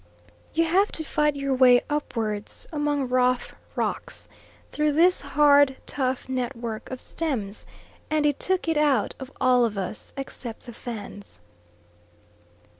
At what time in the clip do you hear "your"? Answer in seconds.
1.35-1.53